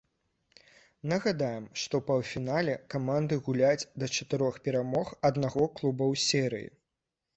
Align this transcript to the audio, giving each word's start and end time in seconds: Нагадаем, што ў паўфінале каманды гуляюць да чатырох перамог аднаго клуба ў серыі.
Нагадаем, 1.11 1.65
што 1.81 1.93
ў 1.99 2.07
паўфінале 2.07 2.73
каманды 2.93 3.39
гуляюць 3.49 3.87
да 4.05 4.09
чатырох 4.15 4.59
перамог 4.69 5.15
аднаго 5.31 5.69
клуба 5.81 6.03
ў 6.15 6.27
серыі. 6.29 6.67